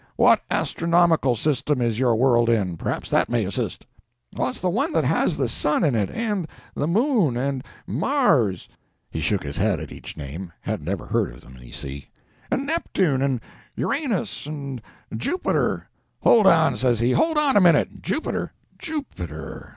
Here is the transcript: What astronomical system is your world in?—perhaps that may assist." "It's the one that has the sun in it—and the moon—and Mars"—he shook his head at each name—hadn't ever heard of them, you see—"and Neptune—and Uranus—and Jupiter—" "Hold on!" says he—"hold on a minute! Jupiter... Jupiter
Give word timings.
What 0.15 0.41
astronomical 0.49 1.35
system 1.35 1.79
is 1.79 1.99
your 1.99 2.15
world 2.15 2.49
in?—perhaps 2.49 3.11
that 3.11 3.29
may 3.29 3.45
assist." 3.45 3.85
"It's 4.35 4.59
the 4.59 4.67
one 4.71 4.93
that 4.93 5.03
has 5.03 5.37
the 5.37 5.47
sun 5.47 5.83
in 5.83 5.93
it—and 5.93 6.47
the 6.73 6.87
moon—and 6.87 7.63
Mars"—he 7.85 9.21
shook 9.21 9.43
his 9.43 9.57
head 9.57 9.79
at 9.79 9.91
each 9.91 10.17
name—hadn't 10.17 10.87
ever 10.87 11.05
heard 11.05 11.31
of 11.33 11.41
them, 11.41 11.59
you 11.61 11.71
see—"and 11.71 12.65
Neptune—and 12.65 13.41
Uranus—and 13.75 14.81
Jupiter—" 15.15 15.87
"Hold 16.23 16.47
on!" 16.47 16.77
says 16.77 16.99
he—"hold 16.99 17.37
on 17.37 17.55
a 17.55 17.61
minute! 17.61 18.01
Jupiter... 18.01 18.53
Jupiter 18.79 19.69